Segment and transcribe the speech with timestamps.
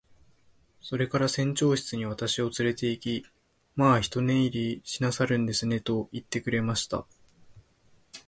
[0.81, 3.25] それから船長室に私をつれて行き、
[3.75, 7.05] 「まあ一寝入りしなさるんですね。」と言ってくれました。